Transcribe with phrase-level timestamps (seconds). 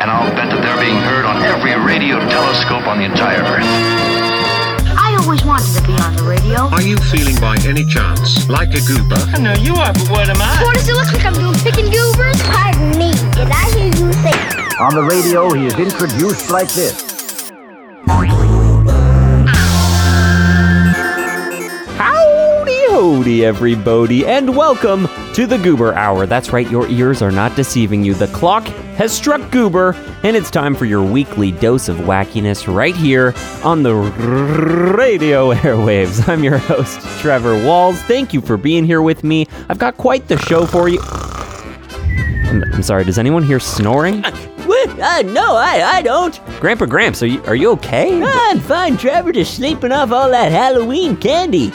[0.00, 3.68] And I'll bet that they're being heard on every radio telescope on the entire Earth.
[4.96, 6.72] I always wanted to be on the radio.
[6.72, 9.20] Are you feeling by any chance like a goober?
[9.36, 10.64] I know you are, but what am I?
[10.64, 12.40] What does it look like I'm doing picking goobers?
[12.48, 14.32] Pardon me, did I hear you say?
[14.80, 17.52] On the radio, he is introduced like this.
[22.00, 26.26] Howdy, howdy, everybody, and welcome to the Goober Hour.
[26.26, 28.14] That's right, your ears are not deceiving you.
[28.14, 28.66] The clock
[28.96, 33.82] has struck Goober, and it's time for your weekly dose of wackiness right here on
[33.82, 36.28] the radio airwaves.
[36.28, 38.00] I'm your host, Trevor Walls.
[38.02, 39.46] Thank you for being here with me.
[39.68, 41.00] I've got quite the show for you.
[41.02, 44.24] I'm, I'm sorry, does anyone hear snoring?
[44.80, 46.40] Uh, no, I, I don't.
[46.60, 48.22] Grandpa Gramps, are you, are you okay?
[48.22, 51.72] I'm fine, Trevor, just sleeping off all that Halloween candy.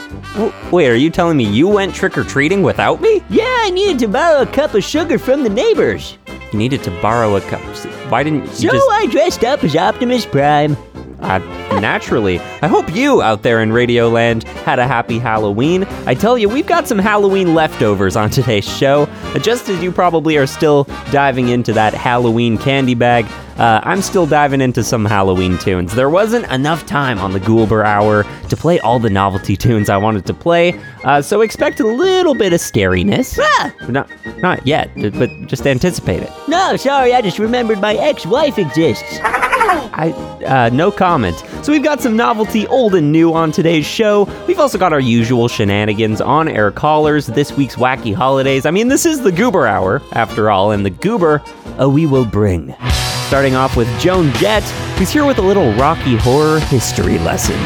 [0.70, 3.22] Wait, are you telling me you went trick or treating without me?
[3.30, 6.18] Yeah, I needed to borrow a cup of sugar from the neighbors.
[6.52, 7.60] You needed to borrow a cup.
[8.10, 8.90] Why didn't you So just.
[8.90, 10.76] I dressed up as Optimus Prime.
[11.20, 11.38] Uh,
[11.80, 12.38] naturally.
[12.62, 15.84] I hope you out there in Radioland had a happy Halloween.
[16.06, 19.04] I tell you, we've got some Halloween leftovers on today's show.
[19.34, 23.24] Uh, Just as you probably are still diving into that Halloween candy bag,
[23.58, 25.94] uh, I'm still diving into some Halloween tunes.
[25.94, 29.96] There wasn't enough time on the Goober Hour to play all the novelty tunes I
[29.96, 33.38] wanted to play, uh, so expect a little bit of scariness.
[33.40, 33.74] Ah!
[33.88, 34.10] Not,
[34.42, 36.30] not yet, but just anticipate it.
[36.48, 39.18] No, sorry, I just remembered my ex-wife exists.
[39.68, 40.10] I
[40.46, 41.36] uh, no comment.
[41.62, 44.28] So we've got some novelty, old and new, on today's show.
[44.46, 48.66] We've also got our usual shenanigans, on-air callers, this week's wacky holidays.
[48.66, 51.42] I mean, this is the Goober Hour, after all, and the Goober,
[51.80, 52.74] uh, we will bring.
[53.26, 54.62] Starting off with Joan Jett,
[54.98, 57.58] who's here with a little Rocky Horror history lesson.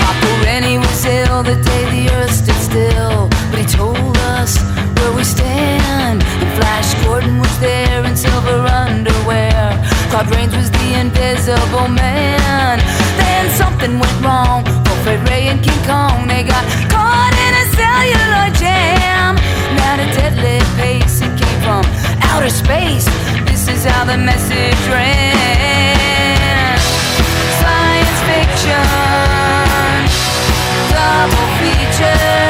[0.00, 4.58] Papa was ill the day the earth stood still, but he told us
[4.98, 6.22] where we stand.
[6.22, 6.22] And
[6.58, 9.97] Flash Gordon was there in silver underwear.
[10.10, 12.78] Claude Rains was the invisible man.
[13.18, 14.64] Then something went wrong
[15.04, 16.26] for Ray and King Kong.
[16.26, 19.36] They got caught in a cellular jam.
[19.76, 21.84] Now a deadly pace, it came from
[22.30, 23.04] outer space.
[23.44, 26.78] This is how the message ran.
[27.60, 29.28] Science fiction
[30.90, 32.47] double feature.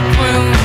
[0.00, 0.59] Andrews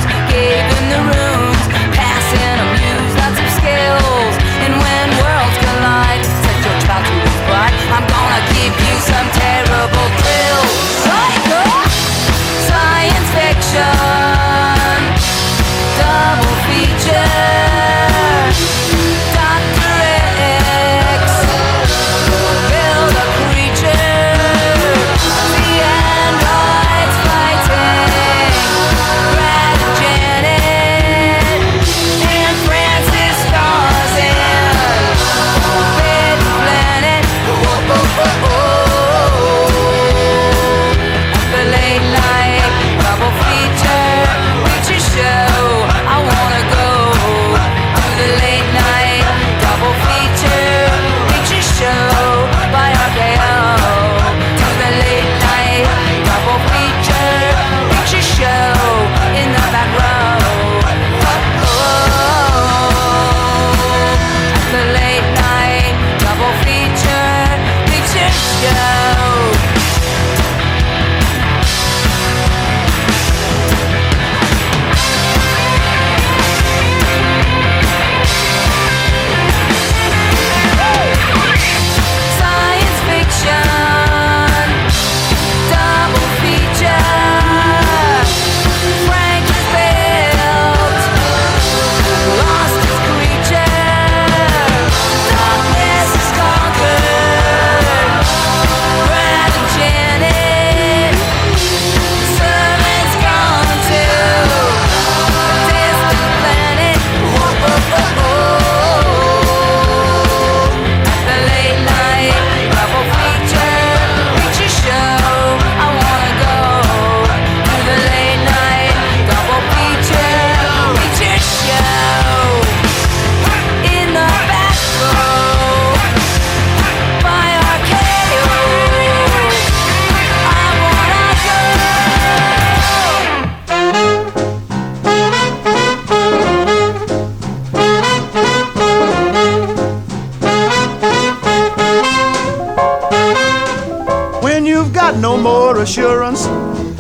[145.98, 146.46] assurance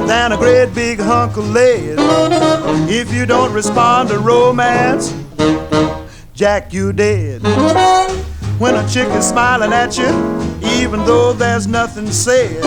[0.07, 1.95] than a great big hunk of lead.
[2.89, 5.13] If you don't respond to romance,
[6.33, 7.41] Jack, you dead.
[8.57, 10.07] When a chick is smiling at you,
[10.81, 12.61] even though there's nothing said,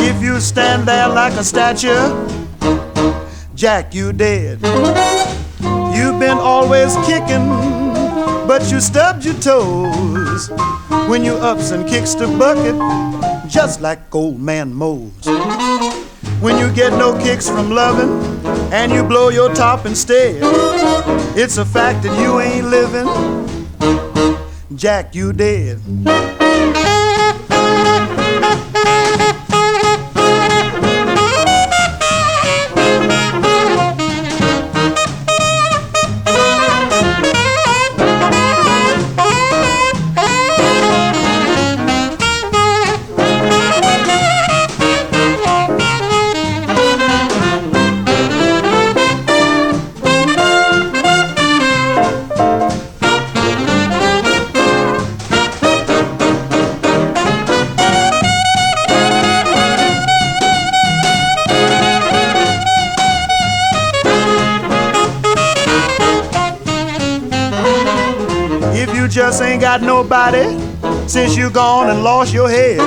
[0.00, 2.06] if you stand there like a statue,
[3.56, 4.60] Jack, you dead.
[5.92, 7.48] You've been always kicking,
[8.46, 10.50] but you stubbed your toes
[11.08, 12.76] when you ups and kicks the bucket,
[13.48, 15.26] just like old man Mose.
[16.40, 20.40] When you get no kicks from loving and you blow your top instead,
[21.36, 23.08] it's a fact that you ain't living.
[24.76, 25.80] Jack, you dead.
[69.68, 70.58] Got nobody
[71.06, 72.80] since you gone and lost your head,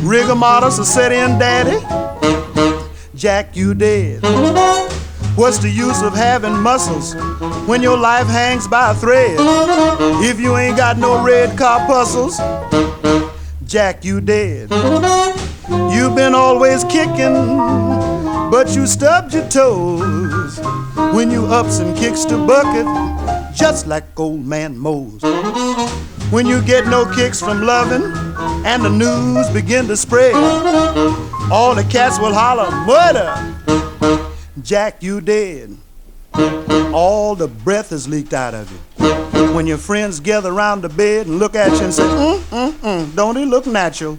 [0.00, 1.76] rigor mortis will set in, daddy.
[3.14, 4.22] Jack, you dead.
[5.36, 7.14] What's the use of having muscles
[7.68, 9.36] when your life hangs by a thread?
[10.24, 12.38] If you ain't got no red corpuscles,
[13.66, 14.70] Jack, you dead.
[15.92, 17.58] You've been always kicking,
[18.50, 20.58] but you stubbed your toes
[21.12, 22.86] when you ups and kicks the bucket,
[23.56, 25.22] just like old man Mose.
[26.30, 28.02] When you get no kicks from loving
[28.66, 30.34] and the news begin to spread,
[31.50, 33.32] all the cats will holler, murder!
[34.62, 35.76] Jack, you dead.
[36.92, 39.54] All the breath is leaked out of you.
[39.54, 42.72] When your friends gather around the bed and look at you and say, mm, mm,
[42.72, 44.16] mm, don't he look natural?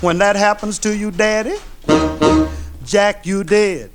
[0.00, 1.56] When that happens to you, daddy,
[2.84, 3.90] Jack, you dead.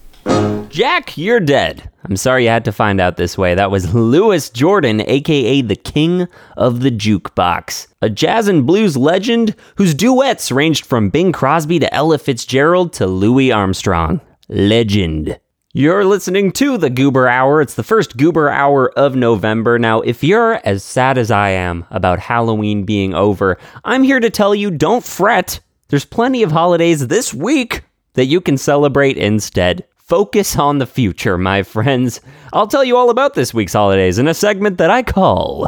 [0.75, 1.89] Jack, you're dead.
[2.03, 3.55] I'm sorry you had to find out this way.
[3.55, 6.27] That was Louis Jordan, aka the King
[6.57, 11.93] of the Jukebox, a jazz and blues legend whose duets ranged from Bing Crosby to
[11.93, 14.19] Ella Fitzgerald to Louis Armstrong.
[14.49, 15.39] Legend.
[15.71, 17.61] You're listening to the Goober Hour.
[17.61, 19.79] It's the first Goober Hour of November.
[19.79, 24.29] Now, if you're as sad as I am about Halloween being over, I'm here to
[24.29, 25.61] tell you don't fret.
[25.87, 27.83] There's plenty of holidays this week
[28.15, 29.85] that you can celebrate instead.
[30.05, 32.21] Focus on the future, my friends.
[32.53, 35.65] I'll tell you all about this week's holidays in a segment that I call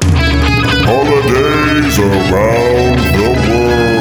[0.86, 3.98] Holidays around the World.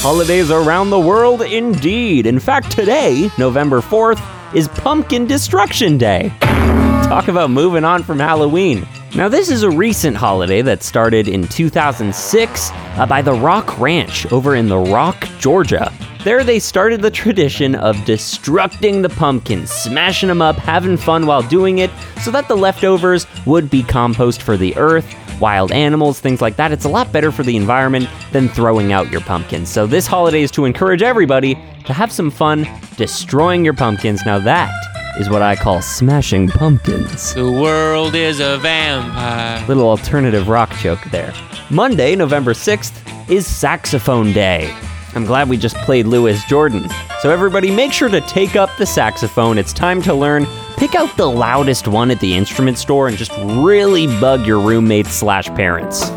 [0.00, 2.24] Holidays Around the World Indeed.
[2.24, 4.20] In fact, today, November 4th,
[4.54, 6.32] is Pumpkin Destruction Day.
[6.40, 8.86] Talk about moving on from Halloween.
[9.14, 14.30] Now, this is a recent holiday that started in 2006 uh, by the Rock Ranch
[14.32, 15.92] over in the Rock, Georgia.
[16.24, 21.42] There, they started the tradition of destructing the pumpkins, smashing them up, having fun while
[21.42, 21.90] doing it,
[22.22, 25.06] so that the leftovers would be compost for the earth,
[25.40, 26.72] wild animals, things like that.
[26.72, 29.68] It's a lot better for the environment than throwing out your pumpkins.
[29.68, 32.66] So, this holiday is to encourage everybody to have some fun
[32.98, 34.26] destroying your pumpkins.
[34.26, 34.70] Now, that
[35.18, 37.32] is what I call smashing pumpkins.
[37.32, 39.64] The world is a vampire.
[39.66, 41.32] Little alternative rock joke there.
[41.70, 44.76] Monday, November 6th, is Saxophone Day.
[45.14, 46.86] I'm glad we just played Louis Jordan.
[47.20, 49.58] So, everybody, make sure to take up the saxophone.
[49.58, 50.46] It's time to learn.
[50.76, 55.12] Pick out the loudest one at the instrument store and just really bug your roommates
[55.12, 56.10] slash parents.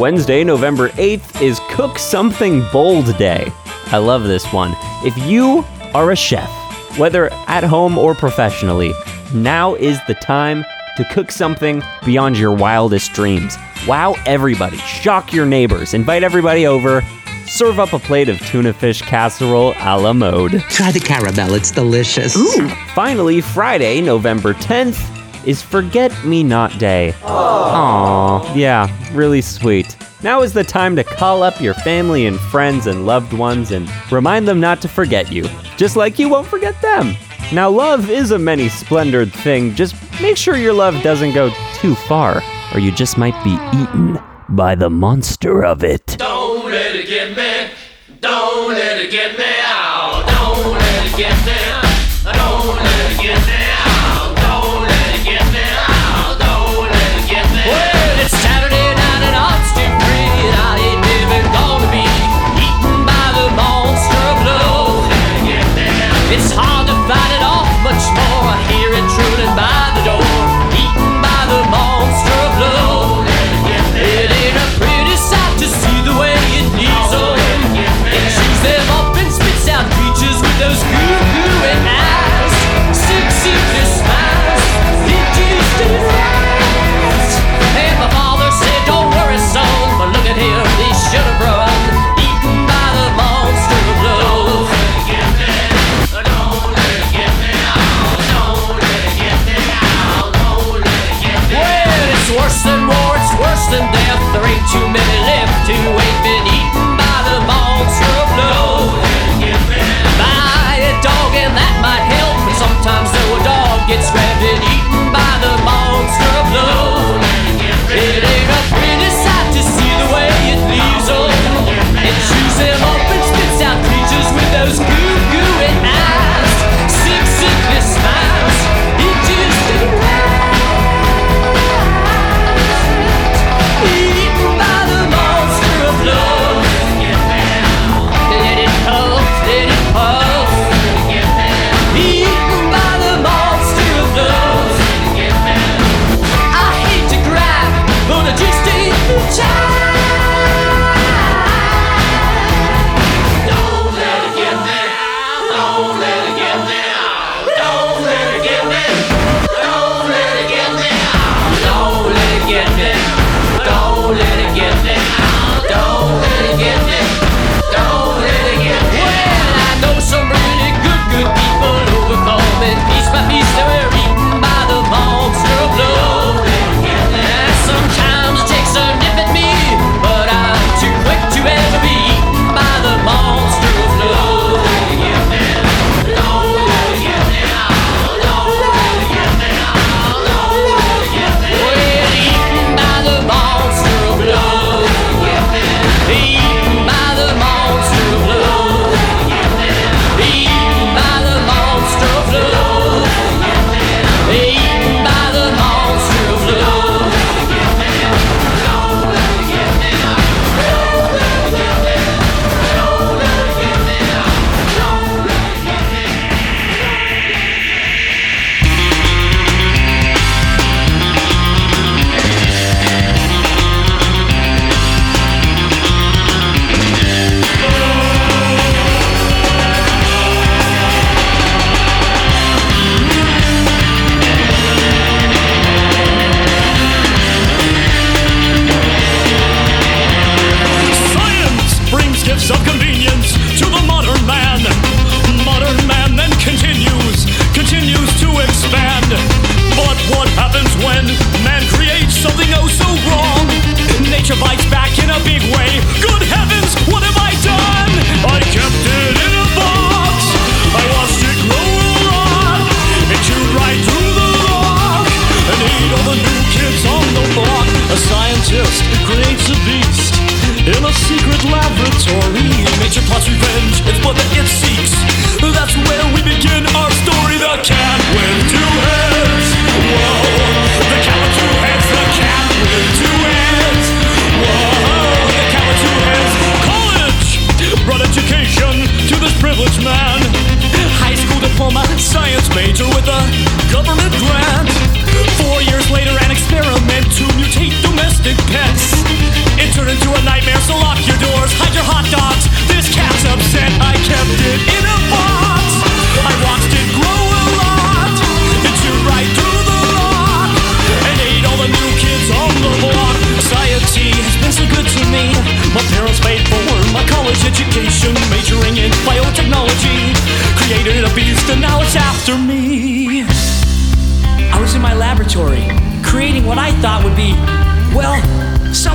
[0.00, 3.52] Wednesday, November 8th, is Cook Something Bold Day.
[3.88, 4.74] I love this one.
[5.04, 5.64] If you
[5.94, 6.50] are a chef,
[6.98, 8.92] whether at home or professionally,
[9.32, 10.64] now is the time
[10.96, 13.56] to cook something beyond your wildest dreams.
[13.86, 17.02] Wow everybody, shock your neighbors, invite everybody over,
[17.46, 20.60] serve up a plate of tuna fish casserole a la mode.
[20.70, 22.36] Try the caramel, it's delicious.
[22.36, 22.68] Ooh.
[22.94, 25.10] Finally, Friday, November 10th,
[25.46, 27.14] is Forget Me Not Day.
[27.22, 29.96] Aww, yeah, really sweet.
[30.24, 33.86] Now is the time to call up your family and friends and loved ones and
[34.10, 37.14] remind them not to forget you, just like you won't forget them.
[37.52, 39.74] Now, love is a many splendored thing.
[39.74, 44.18] Just make sure your love doesn't go too far, or you just might be eaten
[44.48, 46.16] by the monster of it.
[46.18, 47.74] Don't let it get me.
[48.22, 49.43] Don't let it get me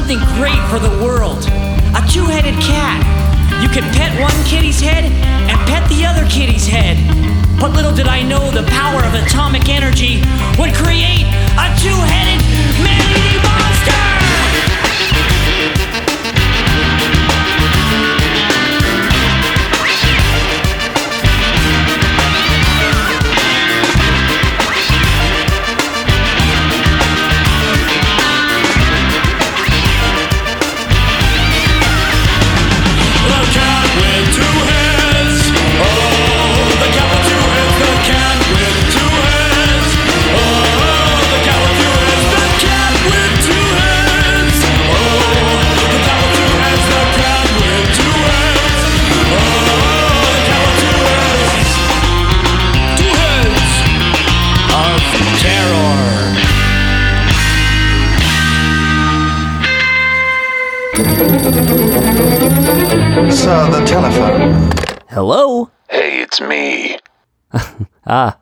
[0.09, 1.37] something great for the world.
[1.93, 2.97] A two headed cat.
[3.61, 6.97] You could pet one kitty's head and pet the other kitty's head.
[7.59, 10.17] But little did I know the power of atomic energy
[10.57, 11.27] would create
[11.61, 12.41] a two headed
[12.81, 13.58] mini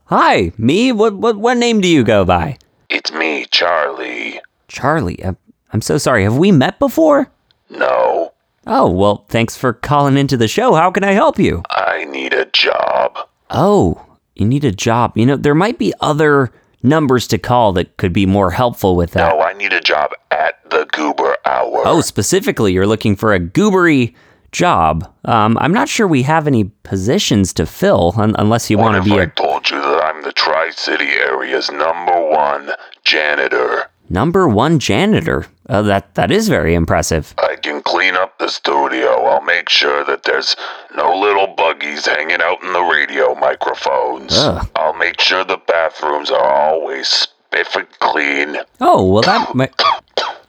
[0.08, 0.92] hi, me?
[0.92, 2.58] What, what, what name do you go by?
[2.90, 4.42] It's me, Charlie.
[4.68, 5.24] Charlie.
[5.24, 5.34] Uh,
[5.74, 6.24] I'm so sorry.
[6.24, 7.32] Have we met before?
[7.70, 8.32] No,
[8.70, 10.74] Oh, well, thanks for calling into the show.
[10.76, 11.64] How can I help you?
[11.70, 13.18] I need a job.
[13.50, 15.18] Oh, you need a job.
[15.18, 16.52] You know, there might be other
[16.84, 19.30] numbers to call that could be more helpful with that.
[19.34, 21.84] No, I need a job at the Goober Hour.
[21.86, 24.14] Oh, specifically, you're looking for a goobery
[24.52, 25.12] job.
[25.26, 29.10] Um, I'm not sure we have any positions to fill un- unless you want to
[29.10, 32.72] be I a told you that I'm the Tri City area's number one
[33.04, 33.90] janitor?
[34.10, 35.46] number one janitor.
[35.68, 37.34] Uh, that that is very impressive.
[37.40, 39.10] I can clean up the studio.
[39.26, 40.56] I'll make sure that there's
[40.96, 44.32] no little buggies hanging out in the radio microphones.
[44.38, 44.66] Ugh.
[44.78, 48.56] I'll make sure the bathrooms are always spiffy clean.
[48.80, 49.74] Oh, well, that might.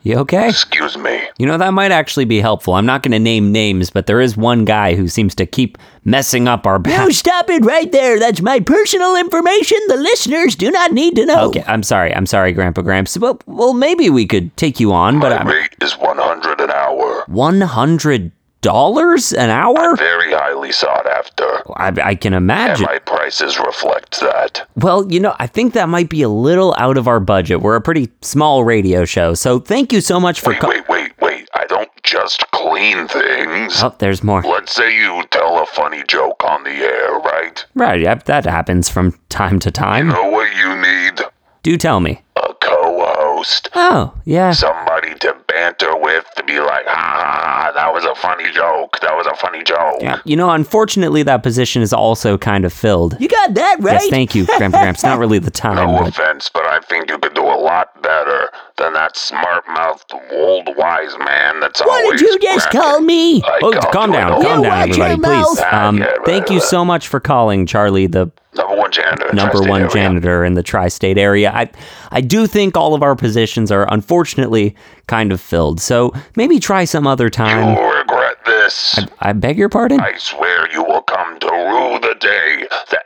[0.03, 0.49] You okay?
[0.49, 1.21] Excuse me.
[1.39, 2.75] You know, that might actually be helpful.
[2.75, 5.77] I'm not going to name names, but there is one guy who seems to keep
[6.05, 7.15] messing up our No, bath.
[7.15, 8.19] stop it right there.
[8.19, 9.79] That's my personal information.
[9.89, 11.49] The listeners do not need to know.
[11.49, 12.15] Okay, I'm sorry.
[12.15, 13.19] I'm sorry, Grandpa Gramps.
[13.19, 16.71] Well, well, maybe we could take you on, but My I'm rate is 100 an
[16.71, 17.25] hour.
[17.27, 18.31] one hundred
[18.61, 19.95] dollars an hour.
[19.97, 20.35] Very
[20.69, 21.45] highly sought after.
[21.77, 22.87] I, I can And imagine.
[22.87, 24.67] my prices reflect that.
[24.77, 27.61] Well, you know, I think that might be a little out of our budget.
[27.63, 30.51] We're a pretty small radio show, so thank you so much for.
[30.51, 31.49] Wait, co- wait, wait, wait.
[31.55, 33.83] I don't just clean things.
[33.83, 34.43] Oh, there's more.
[34.43, 37.65] Let's say you tell a funny joke on the air, right?
[37.75, 40.09] Right, yep, that happens from time to time.
[40.09, 41.21] Know what you need?
[41.63, 42.23] Do tell me.
[42.37, 43.69] A co-host.
[43.75, 44.53] Oh, yeah.
[44.53, 44.88] Somebody
[45.21, 48.99] to banter with to be like, ha ha ha, that was a funny joke.
[49.01, 49.97] That was a funny joke.
[50.01, 53.17] Yeah, you know, unfortunately, that position is also kind of filled.
[53.21, 53.95] You got that right.
[54.01, 55.03] Yes, thank you, Grandpa Gramps.
[55.03, 58.01] Not really the time, No but offense, but I think you could do a lot
[58.03, 62.81] better than that smart-mouthed old wise man that's What always did you just cracking.
[62.81, 63.43] call me?
[63.43, 65.59] I oh, calm you down, calm You down, everybody, please.
[65.73, 69.33] Um, Ah, thank you so much for calling, Charlie, the Number one janitor.
[69.33, 69.93] number one area.
[69.93, 71.51] janitor in the tri-state area.
[71.53, 71.71] I,
[72.11, 74.75] I do think all of our positions are unfortunately
[75.07, 75.81] kind of filled.
[75.81, 77.75] So maybe try some other time.
[77.75, 78.99] will regret this.
[79.21, 80.01] I beg your pardon.
[80.01, 83.05] I swear you will come to rue the day that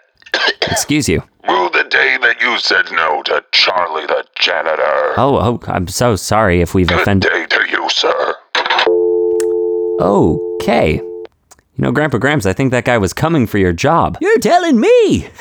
[0.71, 1.23] Excuse you.
[1.49, 5.13] rue the day that you said no to Charlie the janitor.
[5.17, 7.31] Oh, oh, I'm so sorry if we've Good offended.
[7.31, 8.35] day to you, sir.
[10.01, 11.01] Okay.
[11.77, 14.19] You know, Grandpa Gramps, I think that guy was coming for your job.
[14.21, 15.29] You're telling me.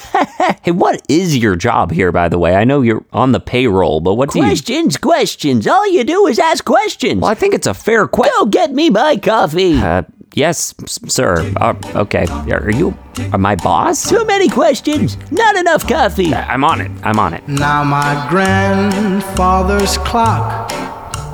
[0.63, 2.55] Hey, what is your job here, by the way?
[2.55, 4.45] I know you're on the payroll, but what do you?
[4.45, 5.65] questions, questions.
[5.67, 7.21] All you do is ask questions.
[7.21, 8.33] Well, I think it's a fair question.
[8.39, 9.77] Go get me my coffee.
[9.79, 10.03] Uh,
[10.35, 11.51] yes, sir.
[11.57, 12.25] Uh, okay.
[12.51, 12.95] Are you
[13.31, 14.07] are my boss?
[14.07, 15.17] Too many questions.
[15.31, 16.33] Not enough coffee.
[16.33, 16.91] I'm on it.
[17.03, 17.47] I'm on it.
[17.47, 20.71] Now my grandfather's clock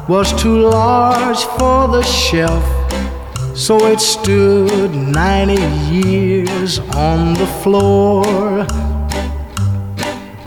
[0.07, 2.63] was too large for the shelf,
[3.57, 5.55] so it stood 90
[5.91, 8.23] years on the floor.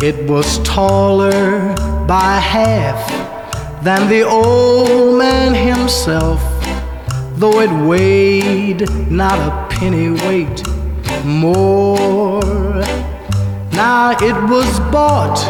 [0.00, 1.74] It was taller
[2.06, 3.02] by half
[3.82, 6.40] than the old man himself,
[7.34, 10.62] though it weighed not a penny weight
[11.24, 12.80] more.
[13.72, 15.40] Now it was bought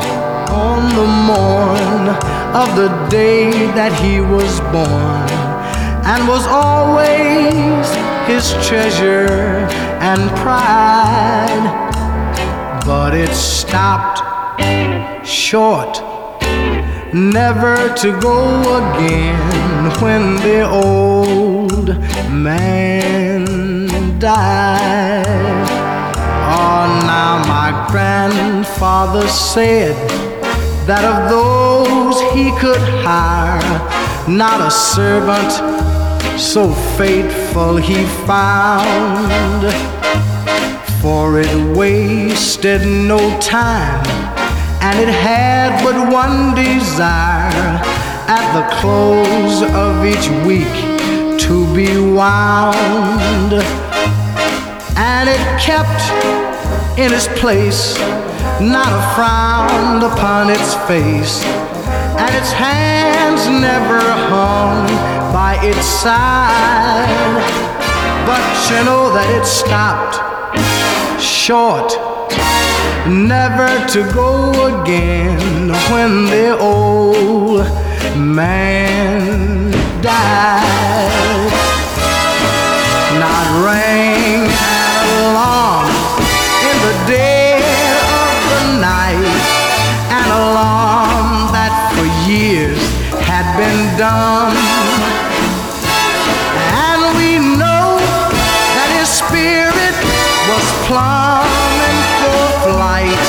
[0.48, 2.08] on the morn
[2.56, 5.29] of the day that he was born
[6.12, 7.86] and was always
[8.26, 9.28] his treasure
[10.10, 11.64] and pride.
[12.84, 14.18] But it stopped
[15.24, 16.02] short,
[17.14, 18.38] never to go
[18.80, 21.86] again when the old
[22.28, 23.46] man
[24.18, 25.68] died.
[26.58, 29.94] Oh, now my grandfather said
[30.88, 33.78] that of those he could hire,
[34.28, 35.89] not a servant
[36.40, 39.62] so faithful he found.
[41.02, 44.04] For it wasted no time,
[44.80, 47.80] and it had but one desire
[48.26, 50.66] at the close of each week
[51.40, 53.52] to be wound.
[54.96, 56.02] And it kept
[56.98, 57.98] in its place,
[58.60, 61.44] not a frown upon its face,
[62.20, 64.00] and its hands never
[64.32, 64.86] hung
[65.32, 67.40] by its side.
[68.28, 70.16] But you know that it stopped
[71.20, 71.90] short,
[73.08, 74.32] never to go
[74.72, 77.64] again when the old
[78.16, 79.70] man
[80.02, 81.52] died.
[83.24, 83.46] Not
[84.36, 84.50] an
[85.24, 85.90] alarm
[86.68, 87.39] in the dead
[94.00, 94.56] done.
[96.72, 99.96] And we know that his spirit
[100.48, 103.24] was plumbing for flight,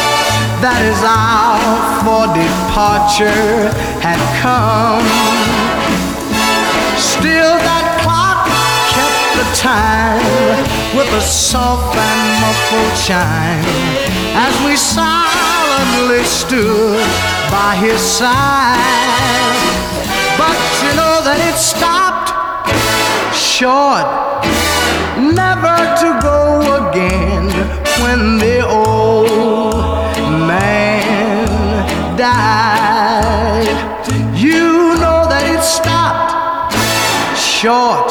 [0.63, 1.75] that his hour
[2.07, 3.67] for departure
[3.99, 5.03] had come.
[6.95, 8.47] Still, that clock
[8.95, 10.55] kept the time
[10.95, 13.67] with a soft and muffled chime
[14.39, 17.03] as we silently stood
[17.51, 18.71] by his side.
[20.41, 22.29] But you know that it stopped
[23.37, 24.07] short,
[25.39, 26.41] never to go
[26.81, 27.45] again
[28.01, 29.75] when the old
[30.49, 31.45] man
[32.17, 33.69] died.
[34.35, 36.33] You know that it stopped
[37.37, 38.09] short,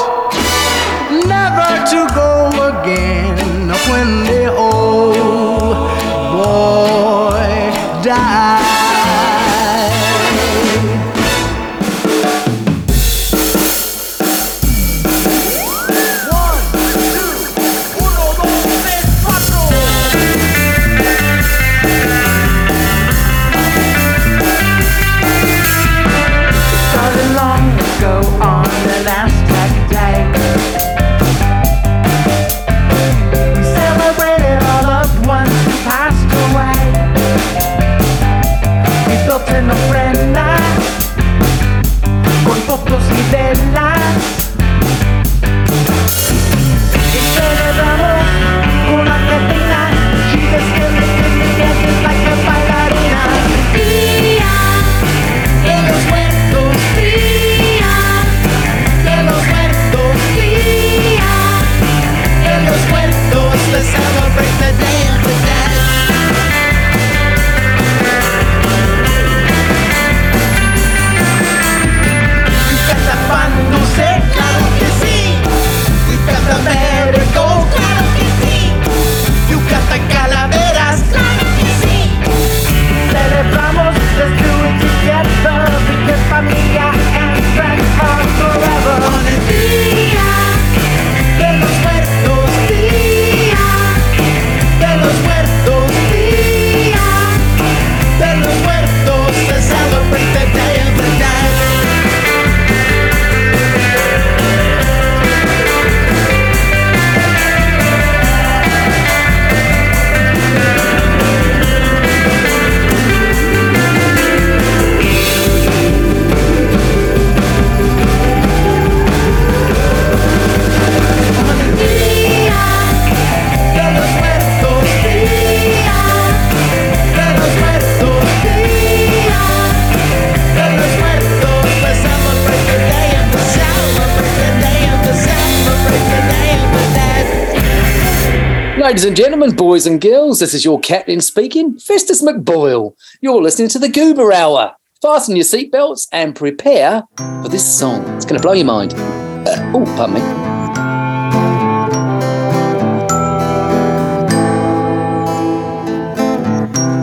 [139.01, 142.95] Ladies and gentlemen, boys and girls, this is your captain speaking, Festus McBoyle.
[143.23, 144.77] You're listening to the Goober Hour.
[145.01, 148.05] Fasten your seatbelts and prepare for this song.
[148.17, 148.93] It's going to blow your mind.
[148.93, 150.21] Uh, oh, pardon me.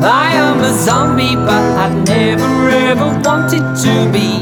[0.05, 4.37] I am a zombie, but I never ever wanted to be.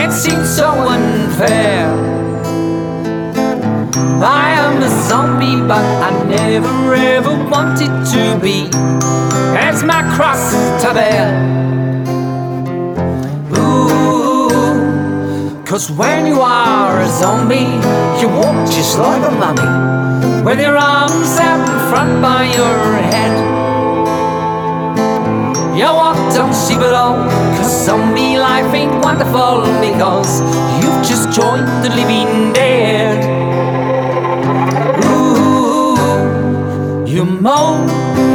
[0.00, 2.21] It seems so unfair.
[4.24, 8.68] I am a zombie, but I never ever wanted to be.
[9.58, 11.26] It's my cross to bear.
[13.58, 17.66] Ooh, cause when you are a zombie,
[18.20, 22.76] you walk just like a mummy, with your arms out in front by your
[23.10, 23.34] head.
[25.76, 30.40] You walk, don't but all, cause zombie life ain't wonderful because
[30.78, 33.71] you've just joined the living dead.
[37.22, 37.88] You moan,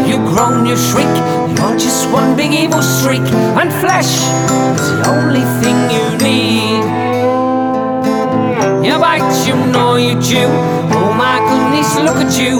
[0.07, 1.13] you groan, you shriek,
[1.57, 3.25] you're just one big evil streak,
[3.59, 4.13] and flesh
[4.79, 6.83] is the only thing you need.
[8.87, 10.47] You bite, you know you chew.
[10.95, 12.59] Oh my goodness, look at you.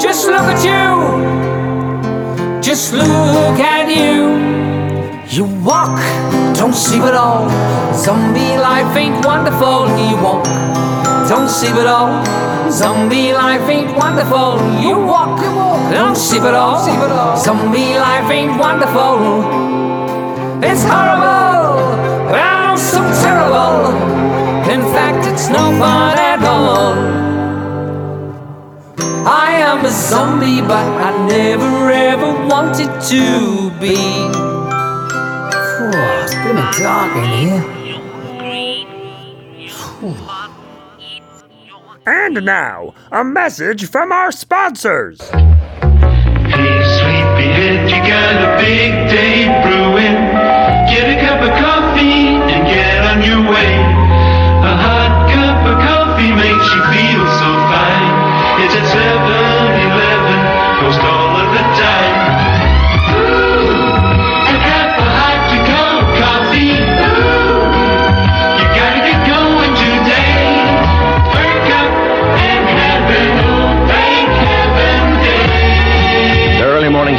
[0.00, 0.86] Just look at you.
[2.60, 4.38] Just look at you.
[5.28, 6.00] You walk,
[6.56, 7.48] don't see it all.
[7.94, 9.86] Zombie life ain't wonderful.
[10.10, 10.44] You walk,
[11.28, 12.57] don't see it all.
[12.70, 14.60] Zombie life ain't wonderful.
[14.82, 17.36] You walk, you walk, don't see it all.
[17.36, 19.42] Zombie life ain't wonderful.
[20.62, 21.96] It's horrible,
[22.34, 23.96] oh, so terrible.
[24.70, 26.94] In fact, it's no fun at all.
[29.26, 33.96] I am a zombie, but I never ever wanted to be.
[35.76, 35.90] Whew,
[36.22, 37.77] it's a bit of dark in here.
[42.10, 45.18] And now, a message from our sponsors.
[45.18, 45.50] Sleepyhead,
[47.90, 50.16] you got a big day brewing.
[50.88, 51.77] Get a cup of coffee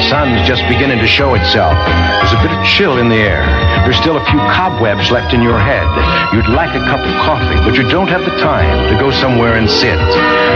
[0.09, 1.77] sun's just beginning to show itself.
[2.17, 3.45] There's a bit of chill in the air.
[3.85, 5.85] There's still a few cobwebs left in your head.
[6.33, 9.55] You'd like a cup of coffee, but you don't have the time to go somewhere
[9.55, 10.01] and sit.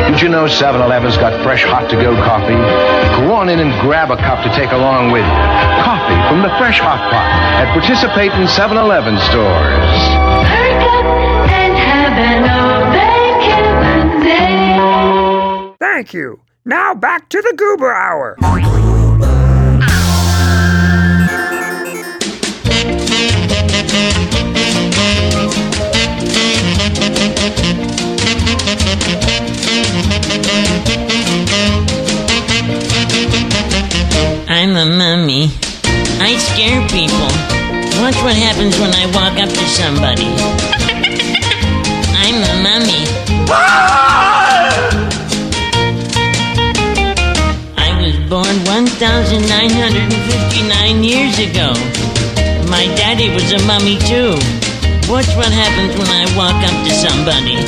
[0.09, 2.57] Did you know 7-Eleven's got fresh hot to go coffee?
[3.21, 5.39] Go on in and grab a cup to take along with you.
[5.85, 7.29] Coffee from the fresh hot pot
[7.61, 9.93] at participating 7-Eleven stores.
[11.53, 13.13] and have an old day.
[15.79, 16.41] Thank you.
[16.65, 18.35] Now back to the Goober Hour.
[34.55, 35.49] I'm a mummy.
[36.19, 37.27] I scare people.
[38.01, 40.27] Watch what happens when I walk up to somebody.
[42.15, 43.05] I'm a mummy.
[47.77, 51.73] I was born 1,959 years ago.
[52.73, 54.33] My daddy was a mummy too.
[55.05, 57.61] Watch what happens when I walk up to somebody.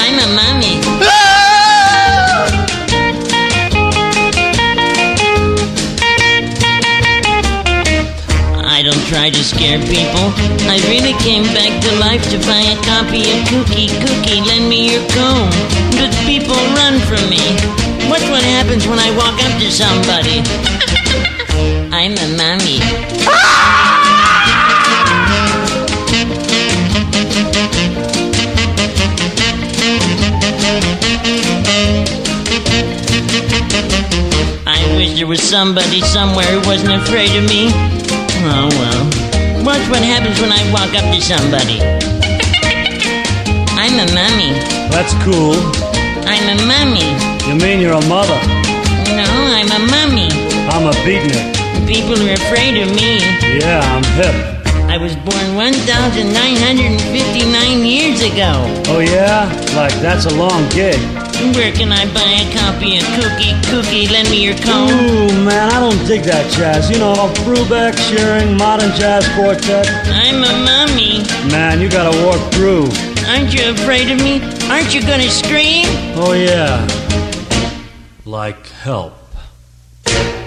[0.00, 0.80] I'm a mummy.
[8.64, 10.32] I don't try to scare people.
[10.72, 14.46] I really came back to life to buy a copy of Kookie Kookie.
[14.48, 15.52] Lend me your comb.
[16.00, 17.44] But people run from me.
[18.08, 20.40] Watch what happens when I walk up to somebody.
[21.92, 22.55] I'm a mummy.
[35.36, 37.68] Was somebody somewhere who wasn't afraid of me.
[38.48, 39.04] Oh well.
[39.64, 41.82] Watch what happens when I walk up to somebody.
[43.76, 44.56] I'm a mummy.
[44.88, 45.56] That's cool.
[46.24, 47.04] I'm a mummy.
[47.44, 48.40] You mean you're a mother?
[49.12, 50.32] No, I'm a mummy.
[50.72, 51.52] I'm a beatnik.
[51.86, 53.20] People are afraid of me.
[53.60, 54.32] Yeah, I'm hip.
[54.88, 58.64] I was born 1,959 years ago.
[58.88, 59.52] Oh yeah?
[59.76, 60.98] Like that's a long gig.
[61.54, 64.10] Where can I buy a copy of Kookie Kookie?
[64.10, 64.88] Lend me your comb.
[64.88, 66.90] Ooh, man, I don't dig that jazz.
[66.90, 69.86] You know, Brubeck, Shearing, modern jazz quartet.
[70.08, 71.22] I'm a mummy.
[71.52, 72.88] Man, you gotta walk through.
[73.28, 74.40] Aren't you afraid of me?
[74.70, 75.84] Aren't you gonna scream?
[76.16, 76.86] Oh yeah.
[78.24, 79.12] Like help.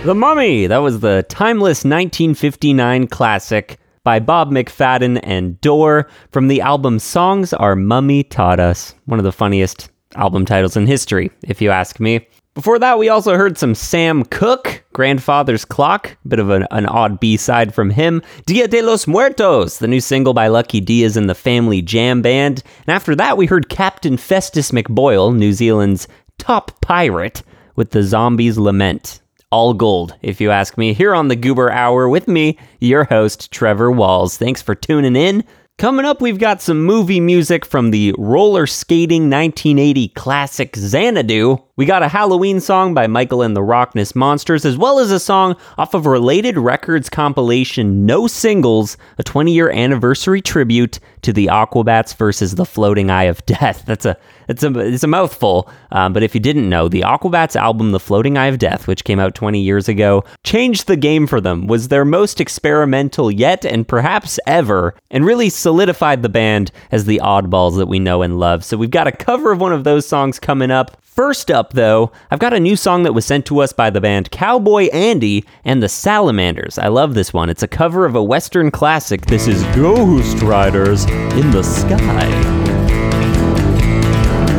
[0.06, 0.66] The Mummy!
[0.68, 7.54] That was the timeless 1959 classic by Bob McFadden and Dor from the album Songs
[7.54, 8.96] Our Mummy Taught Us.
[9.06, 12.28] One of the funniest album titles in history, if you ask me.
[12.56, 16.88] Before that, we also heard some Sam Cooke, Grandfather's Clock, a bit of an, an
[16.88, 18.22] odd B side from him.
[18.48, 22.64] Dia de los Muertos, the new single by Lucky Diaz and the Family Jam Band.
[22.86, 27.44] And after that, we heard Captain Festus McBoyle, New Zealand's top pirate,
[27.76, 29.22] with the Zombies Lament.
[29.52, 33.52] All gold, if you ask me, here on the Goober Hour with me, your host,
[33.52, 34.38] Trevor Walls.
[34.38, 35.46] Thanks for tuning in.
[35.80, 41.58] Coming up, we've got some movie music from the roller skating 1980 classic Xanadu.
[41.78, 45.22] We got a Halloween song by Michael and the Rockness Monsters, as well as a
[45.22, 51.48] song off of Related Records compilation No Singles, a 20 year anniversary tribute to the
[51.48, 53.84] Aquabats versus the Floating Eye of Death.
[53.88, 57.56] That's a it's a it's a mouthful, um, but if you didn't know, the Aquabats
[57.56, 61.28] album The Floating Eye of Death, which came out 20 years ago, changed the game
[61.28, 61.68] for them.
[61.68, 67.22] Was their most experimental yet and perhaps ever, and really solidified the band as the
[67.24, 68.64] oddballs that we know and love.
[68.64, 70.98] So we've got a cover of one of those songs coming up.
[71.20, 74.00] First up, though, I've got a new song that was sent to us by the
[74.00, 76.80] band Cowboy Andy and the Salamanders.
[76.80, 77.50] I love this one.
[77.50, 79.26] It's a cover of a Western classic.
[79.26, 81.06] This is Ghost Riders
[81.38, 82.28] in the Sky.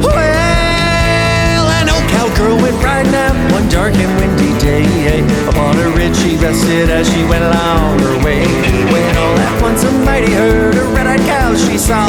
[0.02, 5.20] Well, an old cowgirl went riding out one dark and windy day.
[5.48, 8.46] Upon a ridge she rested as she went along her way.
[8.92, 12.08] When all at once a mighty herd of red-eyed cows she saw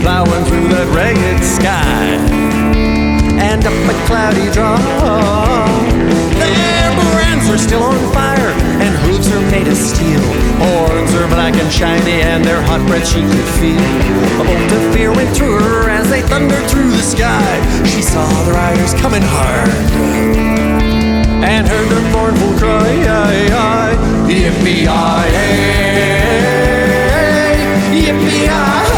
[0.00, 2.18] plowing through that ragged sky
[3.38, 4.78] and up a cloudy draw.
[6.38, 8.52] Their brands are still on fire,
[9.50, 10.20] made of steel.
[10.58, 13.80] Horns are black and shiny, and their hot breath she could feel.
[14.40, 17.84] A bolt of fear went through her as they thundered through the sky.
[17.84, 19.70] She saw the riders coming hard,
[21.44, 22.88] and heard their mournful cry,
[24.28, 24.84] Yippee-yi-hey,
[27.92, 28.97] yippee-yi-ho.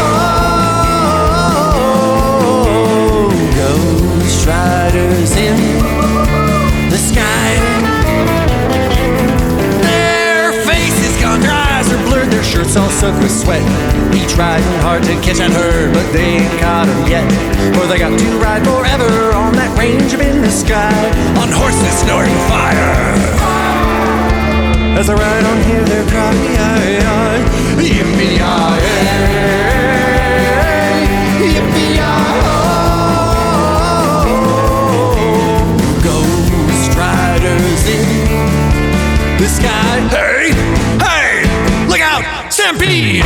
[13.11, 13.61] soaked with sweat.
[14.13, 17.29] Each riding hard to catch at her, but they ain't caught 'em yet.
[17.75, 20.93] For they got to ride forever on that range up in the sky,
[21.41, 23.15] on horses snorting fire.
[24.97, 26.99] As I ride on, hear their cry, yippee-yi-hey,
[31.53, 32.31] yippee-yi-ho.
[36.03, 38.05] Ghost riders in
[39.37, 39.99] the sky.
[40.11, 40.80] Hey,
[42.71, 43.23] stampede!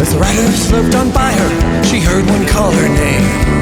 [0.00, 3.57] As the rider slipped on by her, she heard one call her name.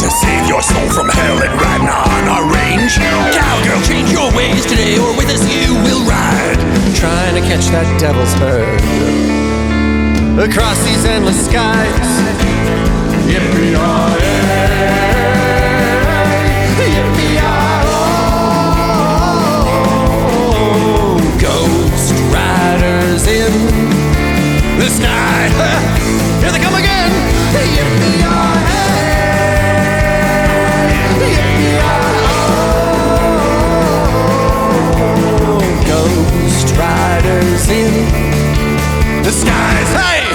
[0.00, 4.64] To save your soul from hell and riding on our range, cowgirl, change your ways
[4.64, 6.56] today, or with us you will ride.
[6.96, 8.80] Trying to catch that devil's herd
[10.40, 11.84] across these endless skies.
[13.28, 13.76] Yippee-yi-hey,
[21.36, 23.52] Ghost riders in
[24.80, 25.52] the sky.
[26.40, 27.10] Here they come again.
[35.86, 37.92] Ghost riders in
[39.22, 39.88] the skies.
[39.92, 40.29] Hey,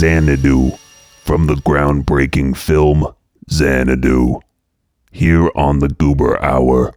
[0.00, 0.78] Xanadu
[1.24, 3.06] from the groundbreaking film
[3.50, 4.40] Xanadu.
[5.12, 6.94] Here on the Goober Hour,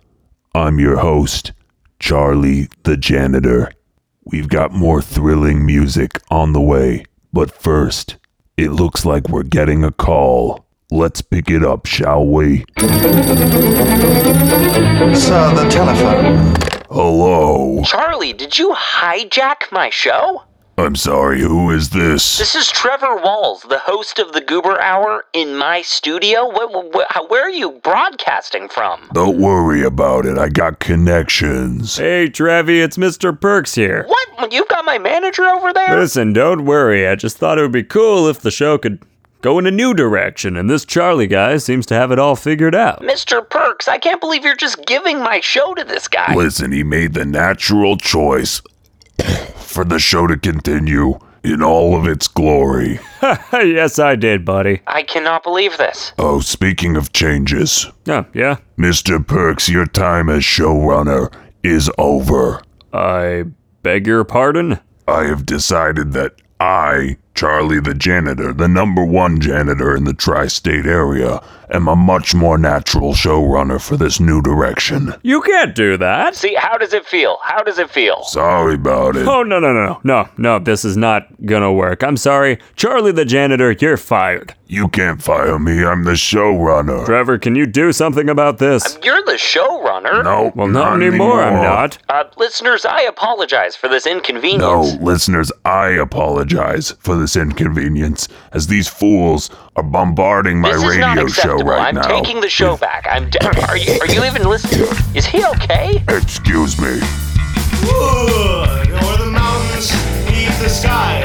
[0.55, 1.51] I'm your host,
[1.99, 3.73] Charlie the Janitor.
[4.23, 8.15] We've got more thrilling music on the way, but first,
[8.55, 10.65] it looks like we're getting a call.
[10.89, 12.59] Let's pick it up, shall we?
[15.19, 16.55] Sir, the telephone.
[16.89, 17.81] Hello.
[17.83, 20.43] Charlie, did you hijack my show?
[20.75, 22.39] I'm sorry, who is this?
[22.39, 26.49] This is Trevor Walls, the host of the Goober Hour, in my studio.
[26.51, 29.07] Wh- wh- wh- where are you broadcasting from?
[29.13, 31.97] Don't worry about it, I got connections.
[31.97, 33.39] Hey, Trevi, it's Mr.
[33.39, 34.05] Perks here.
[34.07, 34.51] What?
[34.51, 35.95] You've got my manager over there?
[35.99, 37.07] Listen, don't worry.
[37.07, 38.99] I just thought it would be cool if the show could
[39.41, 42.73] go in a new direction, and this Charlie guy seems to have it all figured
[42.73, 42.99] out.
[43.01, 43.47] Mr.
[43.47, 46.33] Perks, I can't believe you're just giving my show to this guy.
[46.33, 48.61] Listen, he made the natural choice
[49.73, 52.99] for the show to continue in all of its glory.
[53.53, 54.81] yes, I did, buddy.
[54.87, 56.13] I cannot believe this.
[56.17, 58.57] Oh, speaking of changes, Oh, yeah?
[58.77, 59.25] Mr.
[59.25, 62.61] Perks, your time as showrunner is over.
[62.93, 63.43] I
[63.81, 64.79] beg your pardon?
[65.07, 70.47] I have decided that I, Charlie the janitor, the number one janitor in the tri
[70.47, 71.41] state area,
[71.73, 75.13] am a much more natural showrunner for this new direction.
[75.23, 76.35] You can't do that.
[76.35, 77.37] See, how does it feel?
[77.43, 78.23] How does it feel?
[78.23, 79.27] Sorry about it.
[79.27, 82.03] Oh, no, no, no, no, no, no, this is not gonna work.
[82.03, 82.59] I'm sorry.
[82.75, 84.53] Charlie the janitor, you're fired.
[84.67, 87.05] You can't fire me, I'm the showrunner.
[87.05, 88.97] Trevor, can you do something about this?
[89.03, 90.23] You're the showrunner.
[90.23, 91.97] No, Well, not, anymore, I'm not.
[92.09, 94.61] Uh, listeners, I apologize for this inconvenience.
[94.61, 100.97] No, listeners, I apologize for this inconvenience, as these fools are bombarding my this is
[100.97, 101.63] not radio show acceptable.
[101.71, 102.07] right I'm now.
[102.07, 103.07] taking the show back.
[103.09, 103.29] I'm.
[103.29, 103.99] De- are you?
[104.01, 104.87] Are you even listening?
[105.15, 106.03] Is he okay?
[106.09, 106.99] Excuse me.
[107.81, 109.91] Wood o'er the mountains,
[110.25, 111.21] beneath the sky.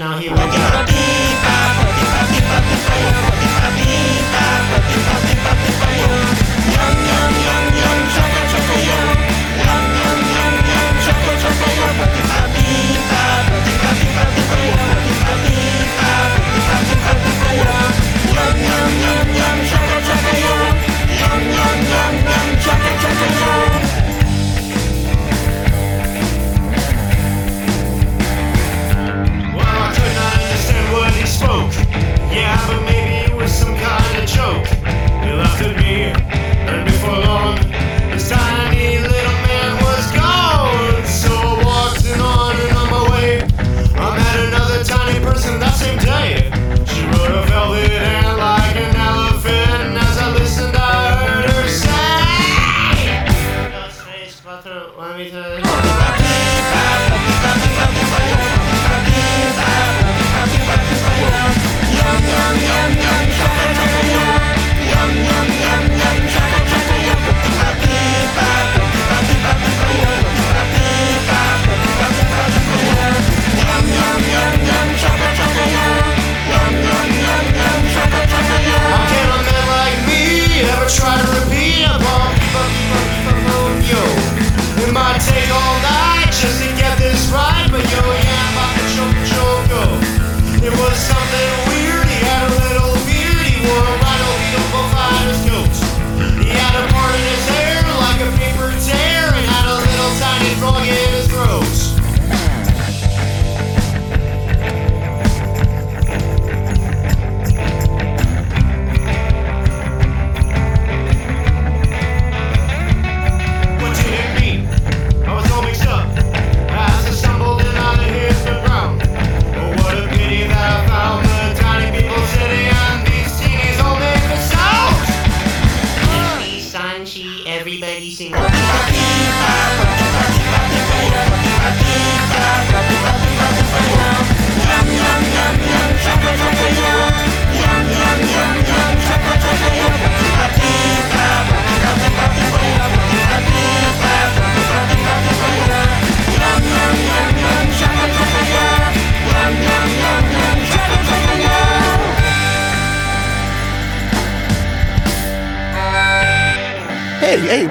[0.00, 0.99] Now, here we go.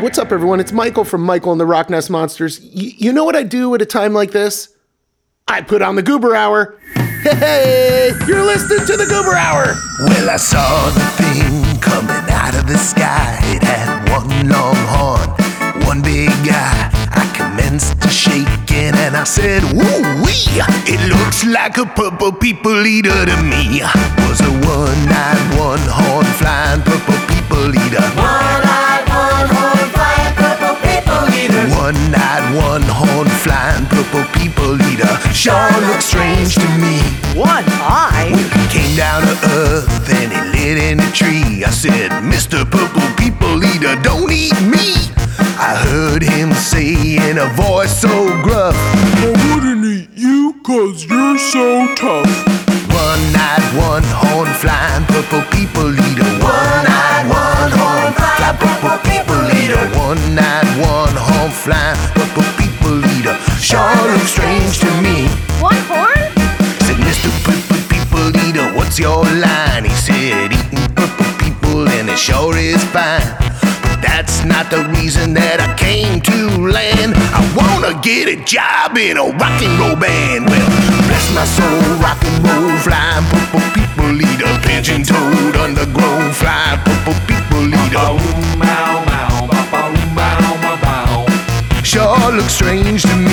[0.01, 0.59] What's up, everyone?
[0.61, 2.59] It's Michael from Michael and the Rockness Monsters.
[2.61, 4.69] Y- you know what I do at a time like this?
[5.47, 6.79] I put on the Goober Hour.
[6.95, 9.75] Hey, you're listening to the Goober Hour.
[9.99, 13.37] Well, I saw the thing coming out of the sky.
[13.55, 16.89] It had one long horn, one big eye.
[17.11, 20.63] I commenced to shaking and I said, Woo wee!
[20.87, 23.81] It looks like a purple people eater to me.
[24.29, 28.01] Was a one eyed, one horn flying purple people eater.
[28.15, 28.63] One
[31.89, 32.09] eater.
[32.09, 35.33] One eyed, one horn flying purple people eater.
[35.33, 36.99] Sure looks strange to me.
[37.37, 38.29] One eye?
[38.31, 42.69] When he came down to earth and he lit in a tree, I said, Mr.
[42.69, 45.09] Purple People Eater, don't eat me.
[45.57, 51.37] I heard him say in a voice so gruff, I wouldn't eat you cause you're
[51.37, 52.31] so tough.
[52.91, 56.23] One eyed, one horn flying purple people eater.
[56.39, 59.83] One eyed, one horn flying purple people eater.
[59.97, 60.39] One
[61.49, 63.35] eyed, one horn flying purple people eater.
[63.59, 63.79] Sure
[64.13, 65.27] looks strange to me.
[65.61, 66.31] One horn?
[66.85, 67.29] Said Mr.
[67.43, 69.85] Purple People Eater, what's your line?
[69.85, 73.21] He said, eating purple people and it sure is fine.
[73.81, 77.13] But that's not the reason that I came to land.
[77.33, 80.45] I wanna get a job in a rock and roll band.
[80.45, 80.69] Well,
[81.07, 87.17] bless my soul, rock and roll, flying purple people eater, pigeon toed, undergrown, flying purple
[87.27, 87.89] people eater.
[87.89, 88.68] Sure
[92.49, 93.28] strange to me.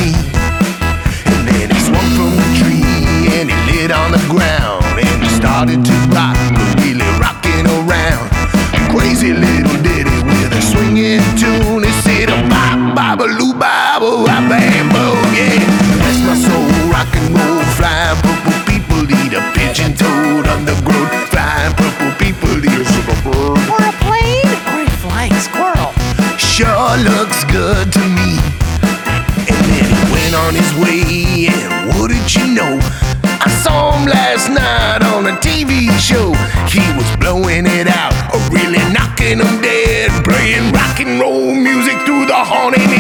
[42.75, 42.96] Through the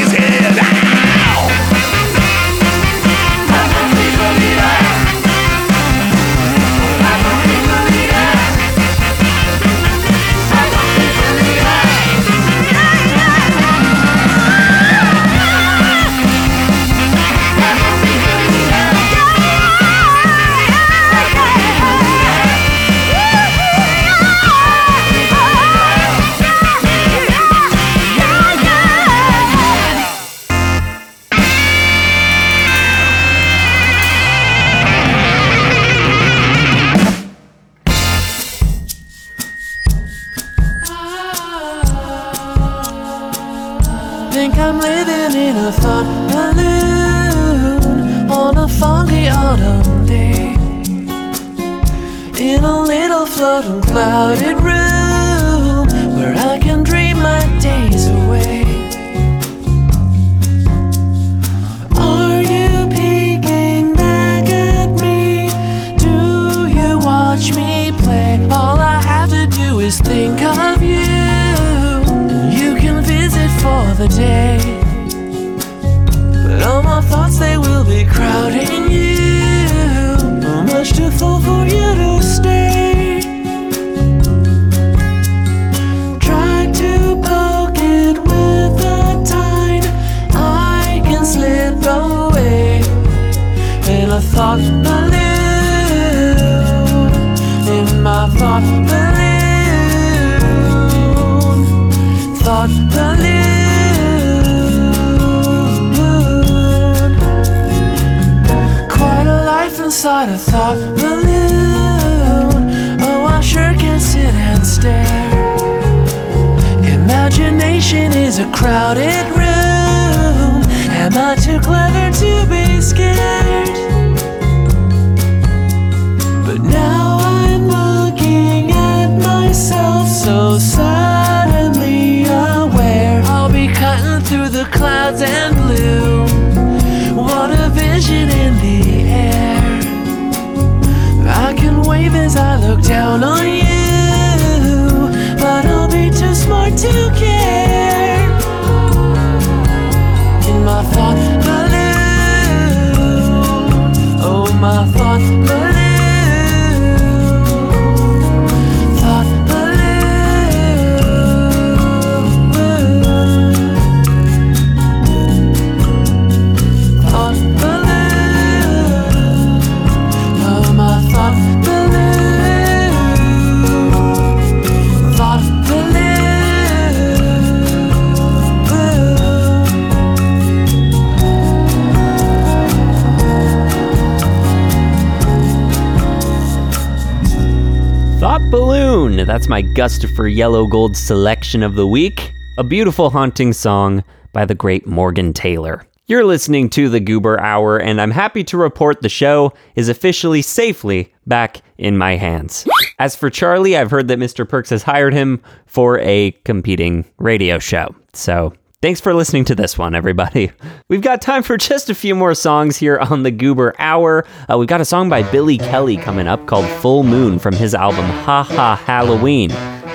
[189.36, 192.32] That's my Gustafer Yellowgold selection of the week.
[192.56, 195.86] A beautiful haunting song by the great Morgan Taylor.
[196.06, 200.40] You're listening to the Goober Hour, and I'm happy to report the show is officially
[200.40, 202.66] safely back in my hands.
[202.98, 204.48] As for Charlie, I've heard that Mr.
[204.48, 207.94] Perks has hired him for a competing radio show.
[208.14, 210.52] So Thanks for listening to this one, everybody.
[210.90, 214.26] We've got time for just a few more songs here on the Goober Hour.
[214.50, 217.74] Uh, we've got a song by Billy Kelly coming up called Full Moon from his
[217.74, 219.48] album Ha Ha Halloween.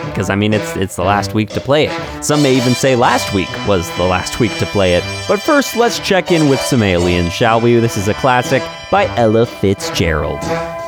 [0.07, 2.23] Because I mean, it's it's the last week to play it.
[2.23, 5.03] Some may even say last week was the last week to play it.
[5.27, 7.79] But first, let's check in with some aliens, shall we?
[7.79, 10.41] This is a classic by Ella Fitzgerald.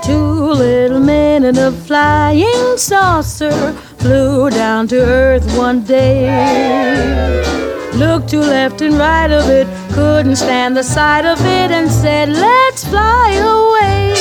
[0.03, 7.53] Two little men in a flying saucer flew down to earth one day.
[7.95, 12.29] Looked to left and right of it, couldn't stand the sight of it, and said,
[12.29, 14.13] Let's fly away.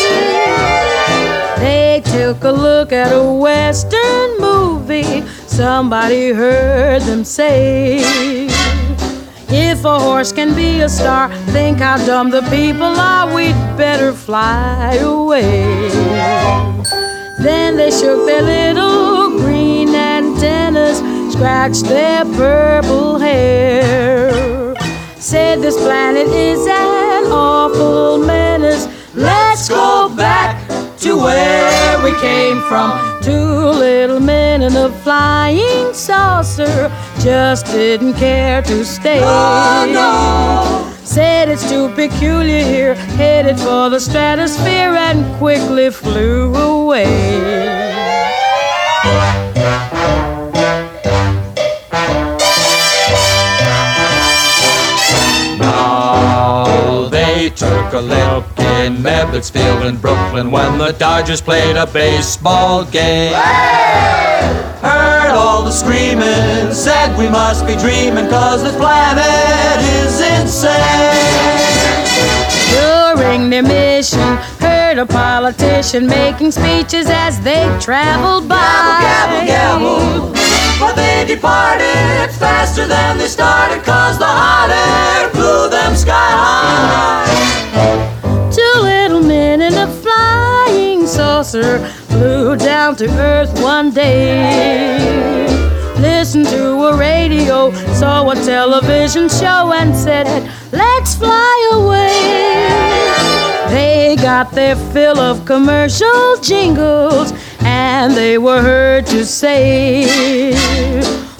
[1.58, 8.00] They took a look at a western movie, somebody heard them say.
[9.48, 14.12] If a horse can be a star, think how dumb the people are, we'd better
[14.12, 15.88] fly away.
[17.38, 18.91] Then they shook their little
[21.32, 24.74] scratched their purple hair.
[25.16, 28.86] Said this planet is an awful menace.
[29.14, 30.68] Let's go back
[30.98, 33.22] to where we came from.
[33.22, 39.20] Two little men in a flying saucer just didn't care to stay.
[39.22, 40.92] Oh, no.
[41.04, 47.91] Said it's too peculiar here, headed for the stratosphere and quickly flew away.
[58.00, 63.34] Look in Ebbets Field in Brooklyn when the Dodgers played a baseball game.
[64.80, 70.72] Heard all the screaming, said we must be dreaming cause this planet is insane.
[72.72, 78.56] During their mission, heard a politician making speeches as they traveled by.
[79.02, 80.32] Gabble, gabble,
[80.82, 87.62] but they departed faster than they started cause the hot air blew them sky high.
[88.50, 91.78] Two little men in a flying saucer
[92.10, 95.46] flew down to earth one day.
[96.00, 97.70] Listened to a radio,
[98.00, 100.26] saw a television show, and said,
[100.72, 103.02] Let's fly away.
[103.72, 107.32] They got their fill of commercial jingles,
[107.64, 110.52] and they were heard to say,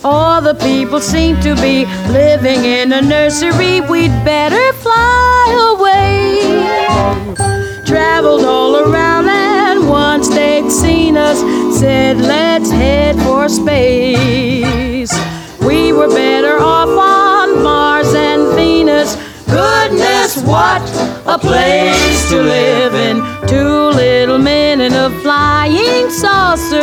[0.05, 6.39] All the people seem to be living in a nursery, we'd better fly away.
[7.87, 11.39] Traveled all around, and once they'd seen us,
[11.79, 15.13] said, Let's head for space.
[15.61, 19.17] We were better off on Mars and Venus.
[19.47, 20.83] Goodness, what
[21.27, 23.32] a place to live in.
[23.49, 26.81] Two little men in a flying saucer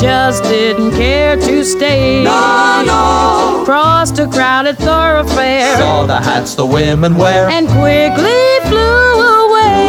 [0.00, 2.22] just didn't care to stay.
[2.24, 3.62] No, no.
[3.64, 7.48] Crossed a crowded thoroughfare Saw the hats the women wear.
[7.48, 9.82] and quickly flew away.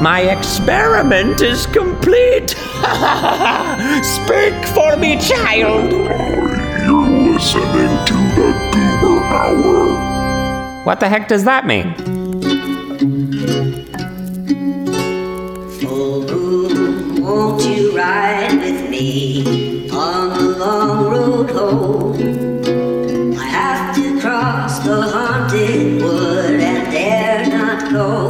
[0.00, 2.50] my experiment is complete.
[4.02, 5.90] Speak for me, child.
[6.84, 10.84] You're listening to the Goober Hour.
[10.84, 11.94] What the heck does that mean?
[15.88, 16.26] Oh,
[17.20, 23.34] won't you ride with me on the long road home?
[23.38, 28.25] I have to cross the haunted wood and dare not go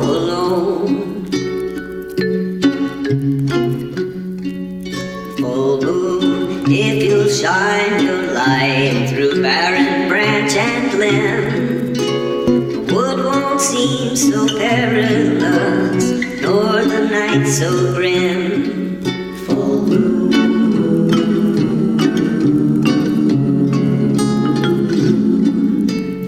[14.17, 16.11] so perilous,
[16.41, 19.03] nor the night so grim.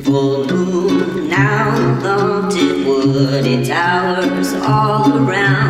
[0.05, 5.68] Full moon now vaulted woody towers all around.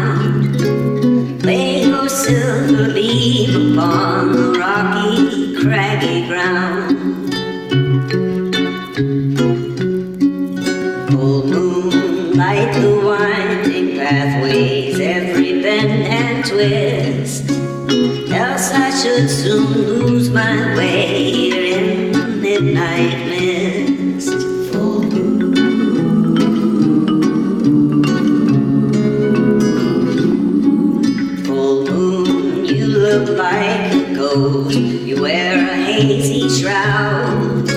[31.44, 34.78] full moon You look like a ghost.
[34.78, 37.68] You wear a hazy shroud,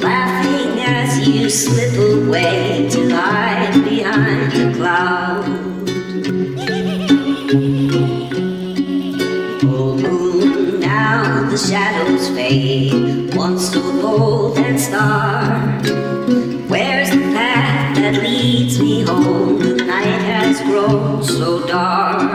[0.00, 5.44] laughing as you slip away to hide behind the cloud.
[9.60, 13.34] Full moon, now the shadows fade.
[13.34, 14.49] Once so cold
[14.80, 15.60] star?
[16.68, 19.58] Where's the path that leads me home?
[19.58, 22.29] The night has grown so dark.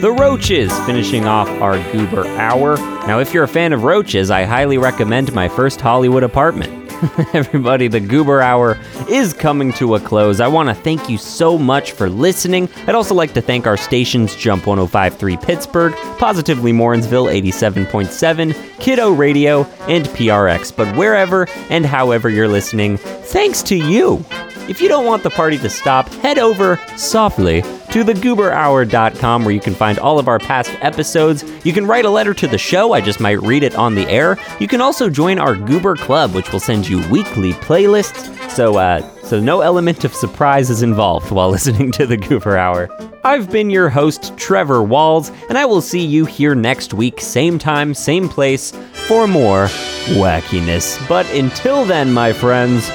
[0.00, 2.76] The Roaches, finishing off our Goober Hour.
[3.08, 6.92] Now, if you're a fan of Roaches, I highly recommend my first Hollywood apartment.
[7.34, 8.78] Everybody, the Goober Hour
[9.08, 10.38] is coming to a close.
[10.38, 12.68] I want to thank you so much for listening.
[12.86, 19.64] I'd also like to thank our stations Jump 1053 Pittsburgh, Positively Morrinsville 87.7, Kiddo Radio,
[19.88, 20.74] and PRX.
[20.76, 24.24] But wherever and however you're listening, thanks to you.
[24.68, 29.60] If you don't want the party to stop, head over softly to thegooberhour.com where you
[29.60, 31.44] can find all of our past episodes.
[31.64, 34.08] You can write a letter to the show, I just might read it on the
[34.08, 34.36] air.
[34.60, 38.34] You can also join our Goober Club, which will send you weekly playlists.
[38.50, 42.88] So, uh, so no element of surprise is involved while listening to the Goober Hour.
[43.24, 47.58] I've been your host, Trevor Walls, and I will see you here next week, same
[47.58, 48.72] time, same place,
[49.08, 49.66] for more
[50.14, 51.06] wackiness.
[51.08, 52.88] But until then, my friends,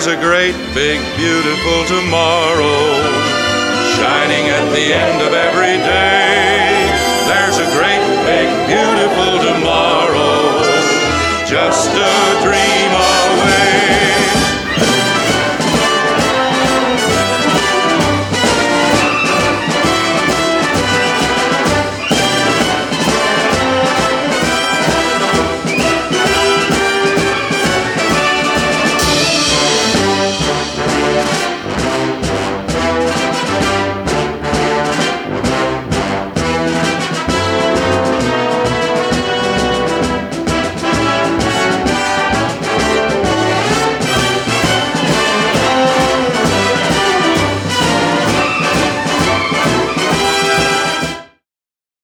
[0.00, 3.02] there's a great, big, beautiful tomorrow
[4.00, 6.88] shining at the end of every day.
[7.28, 10.64] There's a great, big, beautiful tomorrow,
[11.44, 12.69] just a dream.